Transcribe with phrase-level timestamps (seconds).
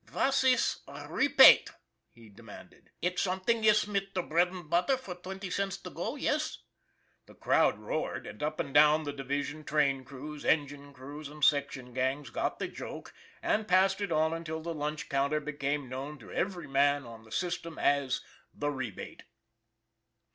[0.05, 1.69] "Vat iss a repate?"
[2.09, 6.15] he demanded." It something iss mit der bread und butter for twenty cents to go,
[6.15, 6.57] yess?"
[7.27, 11.93] The crowd roared, and up and down the division train crews, engine crews, and section
[11.93, 16.31] gangs got the joke and passed it on until the lunch counter became known to
[16.31, 18.21] every man on the system as
[18.55, 19.21] "The Rebate."